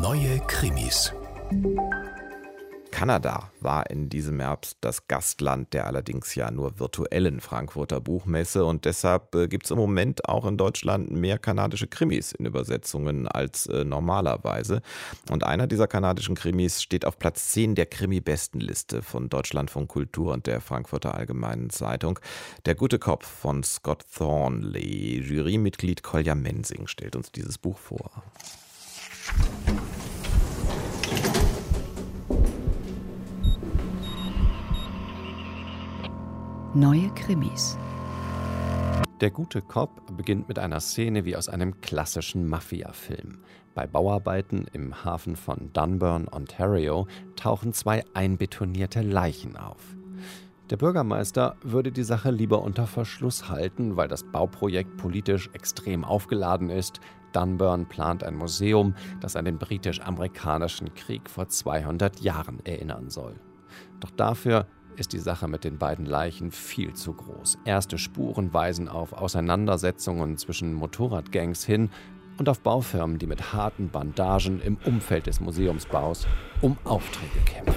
Neue 0.00 0.40
Krimis. 0.46 1.12
Kanada 2.90 3.50
war 3.60 3.90
in 3.90 4.08
diesem 4.08 4.40
Herbst 4.40 4.78
das 4.80 5.08
Gastland 5.08 5.74
der 5.74 5.86
allerdings 5.86 6.34
ja 6.34 6.50
nur 6.50 6.78
virtuellen 6.78 7.40
Frankfurter 7.40 8.00
Buchmesse 8.00 8.64
und 8.64 8.86
deshalb 8.86 9.34
äh, 9.34 9.46
gibt 9.46 9.66
es 9.66 9.70
im 9.70 9.76
Moment 9.76 10.26
auch 10.26 10.46
in 10.46 10.56
Deutschland 10.56 11.10
mehr 11.10 11.38
kanadische 11.38 11.86
Krimis 11.86 12.32
in 12.32 12.46
Übersetzungen 12.46 13.28
als 13.28 13.66
äh, 13.66 13.84
normalerweise. 13.84 14.80
Und 15.30 15.44
einer 15.44 15.66
dieser 15.66 15.86
kanadischen 15.86 16.34
Krimis 16.34 16.80
steht 16.80 17.04
auf 17.04 17.18
Platz 17.18 17.50
10 17.50 17.74
der 17.74 17.84
Krimi-Bestenliste 17.84 19.02
von 19.02 19.28
Deutschlandfunk 19.28 19.90
Kultur 19.90 20.32
und 20.32 20.46
der 20.46 20.62
Frankfurter 20.62 21.14
Allgemeinen 21.14 21.68
Zeitung. 21.68 22.18
Der 22.64 22.74
gute 22.74 22.98
Kopf 22.98 23.26
von 23.26 23.62
Scott 23.64 24.06
Thornley, 24.16 25.20
Jurymitglied 25.20 26.02
Kolja 26.02 26.34
Mensing, 26.34 26.86
stellt 26.86 27.16
uns 27.16 27.32
dieses 27.32 27.58
Buch 27.58 27.76
vor. 27.76 28.10
Neue 36.74 37.08
Krimis. 37.16 37.76
Der 39.20 39.32
gute 39.32 39.60
Cop 39.60 40.16
beginnt 40.16 40.46
mit 40.46 40.56
einer 40.56 40.78
Szene 40.78 41.24
wie 41.24 41.34
aus 41.34 41.48
einem 41.48 41.80
klassischen 41.80 42.46
Mafia-Film. 42.46 43.38
Bei 43.74 43.88
Bauarbeiten 43.88 44.66
im 44.72 45.04
Hafen 45.04 45.34
von 45.34 45.72
Dunburn, 45.72 46.28
Ontario, 46.30 47.08
tauchen 47.34 47.72
zwei 47.72 48.04
einbetonierte 48.14 49.02
Leichen 49.02 49.56
auf. 49.56 49.96
Der 50.70 50.76
Bürgermeister 50.76 51.56
würde 51.60 51.90
die 51.90 52.04
Sache 52.04 52.30
lieber 52.30 52.62
unter 52.62 52.86
Verschluss 52.86 53.48
halten, 53.48 53.96
weil 53.96 54.06
das 54.06 54.22
Bauprojekt 54.22 54.96
politisch 54.96 55.50
extrem 55.52 56.04
aufgeladen 56.04 56.70
ist. 56.70 57.00
Dunburn 57.32 57.88
plant 57.88 58.22
ein 58.22 58.36
Museum, 58.36 58.94
das 59.20 59.34
an 59.34 59.44
den 59.44 59.58
britisch-amerikanischen 59.58 60.94
Krieg 60.94 61.28
vor 61.28 61.48
200 61.48 62.20
Jahren 62.20 62.64
erinnern 62.64 63.10
soll. 63.10 63.34
Doch 63.98 64.10
dafür 64.10 64.66
ist 65.00 65.14
die 65.14 65.18
Sache 65.18 65.48
mit 65.48 65.64
den 65.64 65.78
beiden 65.78 66.04
Leichen 66.04 66.50
viel 66.50 66.92
zu 66.92 67.14
groß. 67.14 67.58
Erste 67.64 67.96
Spuren 67.96 68.52
weisen 68.52 68.86
auf 68.86 69.14
Auseinandersetzungen 69.14 70.36
zwischen 70.36 70.74
Motorradgangs 70.74 71.64
hin 71.64 71.88
und 72.38 72.50
auf 72.50 72.60
Baufirmen, 72.60 73.18
die 73.18 73.26
mit 73.26 73.54
harten 73.54 73.88
Bandagen 73.88 74.60
im 74.60 74.76
Umfeld 74.84 75.26
des 75.26 75.40
Museumsbaus 75.40 76.26
um 76.60 76.76
Aufträge 76.84 77.40
kämpfen. 77.46 77.74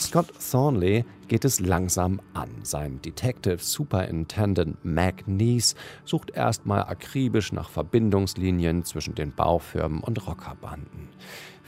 Scott 0.00 0.32
Thornley 0.50 1.04
geht 1.28 1.44
es 1.44 1.60
langsam 1.60 2.20
an. 2.34 2.50
Sein 2.62 3.00
Detective 3.00 3.58
Superintendent 3.58 4.84
Mac 4.84 5.26
Neese 5.26 5.74
sucht 6.04 6.30
erstmal 6.30 6.82
akribisch 6.82 7.52
nach 7.52 7.70
Verbindungslinien 7.70 8.84
zwischen 8.84 9.14
den 9.14 9.32
Baufirmen 9.32 10.00
und 10.00 10.26
Rockerbanden. 10.26 11.08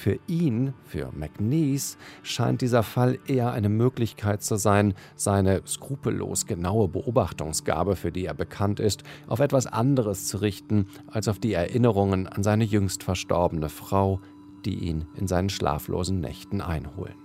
Für 0.00 0.18
ihn, 0.28 0.72
für 0.86 1.10
McNeese, 1.12 1.98
scheint 2.22 2.62
dieser 2.62 2.82
Fall 2.82 3.18
eher 3.26 3.52
eine 3.52 3.68
Möglichkeit 3.68 4.42
zu 4.42 4.56
sein, 4.56 4.94
seine 5.14 5.60
skrupellos 5.66 6.46
genaue 6.46 6.88
Beobachtungsgabe, 6.88 7.96
für 7.96 8.10
die 8.10 8.24
er 8.24 8.32
bekannt 8.32 8.80
ist, 8.80 9.02
auf 9.26 9.40
etwas 9.40 9.66
anderes 9.66 10.26
zu 10.26 10.38
richten, 10.38 10.86
als 11.06 11.28
auf 11.28 11.38
die 11.38 11.52
Erinnerungen 11.52 12.26
an 12.26 12.42
seine 12.42 12.64
jüngst 12.64 13.02
verstorbene 13.02 13.68
Frau, 13.68 14.22
die 14.64 14.76
ihn 14.76 15.04
in 15.16 15.26
seinen 15.26 15.50
schlaflosen 15.50 16.18
Nächten 16.18 16.62
einholen. 16.62 17.16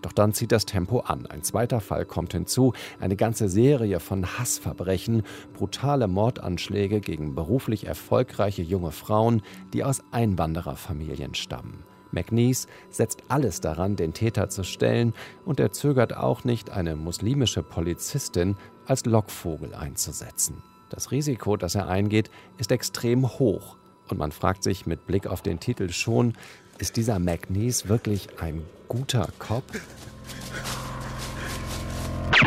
Doch 0.00 0.12
dann 0.12 0.32
zieht 0.32 0.52
das 0.52 0.66
Tempo 0.66 1.00
an. 1.00 1.26
Ein 1.26 1.42
zweiter 1.42 1.80
Fall 1.80 2.04
kommt 2.04 2.32
hinzu, 2.32 2.74
eine 3.00 3.16
ganze 3.16 3.48
Serie 3.48 3.98
von 3.98 4.38
Hassverbrechen, 4.38 5.24
brutale 5.52 6.06
Mordanschläge 6.06 7.00
gegen 7.00 7.34
beruflich 7.34 7.88
erfolgreiche 7.88 8.62
junge 8.62 8.92
Frauen, 8.92 9.42
die 9.72 9.82
aus 9.82 10.00
Einwandererfamilien 10.12 11.34
stammen. 11.34 11.82
McNeese 12.14 12.68
setzt 12.90 13.24
alles 13.28 13.60
daran, 13.60 13.96
den 13.96 14.14
Täter 14.14 14.48
zu 14.48 14.64
stellen, 14.64 15.12
und 15.44 15.60
er 15.60 15.72
zögert 15.72 16.16
auch 16.16 16.44
nicht, 16.44 16.70
eine 16.70 16.96
muslimische 16.96 17.62
Polizistin 17.62 18.56
als 18.86 19.04
Lockvogel 19.04 19.74
einzusetzen. 19.74 20.62
Das 20.90 21.10
Risiko, 21.10 21.56
das 21.56 21.74
er 21.74 21.88
eingeht, 21.88 22.30
ist 22.58 22.72
extrem 22.72 23.28
hoch, 23.38 23.76
und 24.08 24.18
man 24.18 24.32
fragt 24.32 24.62
sich 24.62 24.86
mit 24.86 25.06
Blick 25.06 25.26
auf 25.26 25.42
den 25.42 25.60
Titel 25.60 25.90
schon, 25.90 26.34
ist 26.78 26.96
dieser 26.96 27.18
McNeese 27.18 27.88
wirklich 27.88 28.40
ein 28.40 28.62
guter 28.88 29.28
Cop? 29.38 29.64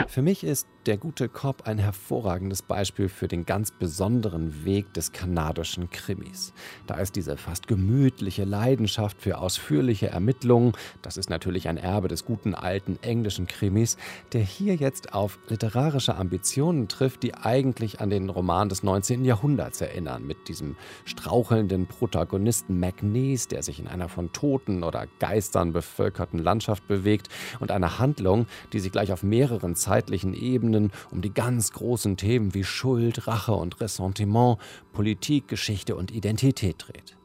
Für 0.08 0.22
mich 0.22 0.44
ist 0.44 0.68
der 0.88 0.98
gute 0.98 1.28
Cop 1.28 1.68
ein 1.68 1.80
hervorragendes 1.80 2.62
Beispiel 2.62 3.10
für 3.10 3.28
den 3.28 3.46
ganz 3.46 3.72
besonderen 3.72 4.64
Weg 4.64 4.94
des 4.94 5.12
kanadischen 5.12 5.90
Krimis. 5.90 6.54
Da 6.88 6.96
ist 6.96 7.18
diese 7.18 7.36
fast 7.36 7.68
gemütliche 7.68 8.46
Leidenschaft 8.46 9.22
für 9.22 9.40
ausführliche 9.40 10.08
Ermittlungen, 10.08 10.72
das 11.02 11.18
ist 11.18 11.30
natürlich 11.30 11.68
ein 11.68 11.76
Erbe 11.76 12.08
des 12.08 12.24
guten 12.24 12.56
alten 12.56 12.98
englischen 13.02 13.48
Krimis, 13.48 13.98
der 14.32 14.42
hier 14.42 14.76
jetzt 14.76 15.14
auf 15.14 15.40
literarische 15.50 16.16
Ambitionen 16.16 16.88
trifft, 16.88 17.22
die 17.24 17.36
eigentlich 17.36 18.00
an 18.00 18.10
den 18.10 18.30
Roman 18.30 18.70
des 18.70 18.82
19. 18.82 19.26
Jahrhunderts 19.26 19.82
erinnern, 19.82 20.26
mit 20.26 20.48
diesem 20.48 20.78
strauchelnden 21.04 21.88
Protagonisten 21.88 22.80
McNeese, 22.80 23.50
der 23.50 23.62
sich 23.62 23.82
in 23.82 23.90
einer 23.90 24.08
von 24.08 24.32
Toten 24.32 24.84
oder 24.84 25.06
Geistern 25.20 25.74
bevölkerten 25.74 26.40
Landschaft 26.40 26.88
bewegt 26.88 27.28
und 27.60 27.72
einer 27.72 28.00
Handlung, 28.00 28.46
die 28.72 28.80
sich 28.80 28.94
gleich 28.94 29.12
auf 29.12 29.22
mehreren 29.22 29.76
zeitlichen 29.76 30.34
Ebenen 30.34 30.77
Ebenen 30.78 30.92
um 31.12 31.22
die 31.22 31.34
ganz 31.34 31.72
großen 31.72 32.18
Themen 32.18 32.54
wie 32.54 32.64
Schuld, 32.64 33.28
Rache 33.28 33.54
und 33.54 33.82
Ressentiment, 33.82 34.58
Politik, 34.94 35.48
Geschichte 35.48 35.96
und 35.96 36.12
Identität 36.12 36.86
dreht. 36.88 37.18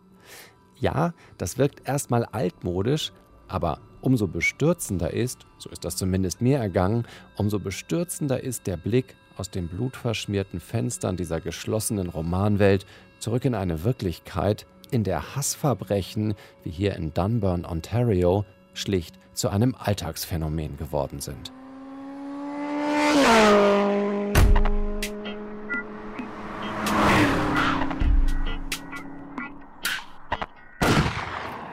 Ja, 0.78 1.14
das 1.38 1.58
wirkt 1.58 1.86
erstmal 1.86 2.24
altmodisch, 2.24 3.12
aber 3.48 3.80
umso 4.00 4.26
bestürzender 4.26 5.12
ist, 5.12 5.46
so 5.58 5.70
ist 5.70 5.84
das 5.84 5.96
zumindest 5.96 6.41
mir 6.41 6.58
ergangen, 6.58 7.06
umso 7.36 7.58
bestürzender 7.58 8.42
ist 8.42 8.66
der 8.66 8.76
Blick 8.76 9.14
aus 9.36 9.50
den 9.50 9.68
blutverschmierten 9.68 10.60
Fenstern 10.60 11.16
dieser 11.16 11.41
geschlossenen 11.41 12.08
Romanwelt 12.08 12.86
zurück 13.18 13.44
in 13.44 13.54
eine 13.54 13.84
Wirklichkeit, 13.84 14.66
in 14.91 15.04
der 15.04 15.36
Hassverbrechen, 15.36 16.34
wie 16.64 16.70
hier 16.70 16.96
in 16.96 17.14
Dunburn, 17.14 17.64
Ontario, 17.64 18.44
schlicht 18.74 19.18
zu 19.34 19.48
einem 19.48 19.74
Alltagsphänomen 19.78 20.76
geworden 20.76 21.20
sind. 21.20 21.52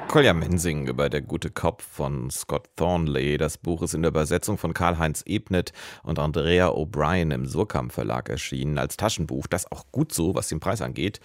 Kolja 0.10 0.34
Mensing 0.34 0.88
über 0.88 1.08
Der 1.08 1.22
gute 1.22 1.52
Kopf 1.52 1.86
von 1.86 2.32
Scott 2.32 2.68
Thornley. 2.76 3.38
Das 3.38 3.60
Buch 3.60 3.84
ist 3.84 3.94
in 3.94 4.02
der 4.02 4.10
Übersetzung 4.10 4.58
von 4.58 4.74
Karl-Heinz 4.74 5.22
Ebnet 5.28 5.72
und 6.02 6.18
Andrea 6.18 6.70
O'Brien 6.70 7.32
im 7.32 7.46
Surkamp 7.46 7.92
Verlag 7.92 8.28
erschienen 8.28 8.80
als 8.80 8.98
Taschenbuch. 8.98 9.46
Das 9.46 9.72
auch 9.72 9.86
gut 9.92 10.12
so, 10.12 10.34
was 10.34 10.48
den 10.48 10.60
Preis 10.60 10.82
angeht. 10.82 11.20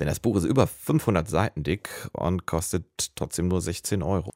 Denn 0.00 0.08
das 0.08 0.18
Buch 0.18 0.34
ist 0.34 0.44
über 0.44 0.66
500 0.66 1.28
Seiten 1.28 1.62
dick 1.62 1.88
und 2.14 2.46
kostet 2.46 3.14
trotzdem 3.14 3.46
nur 3.46 3.60
16 3.60 4.02
Euro. 4.02 4.32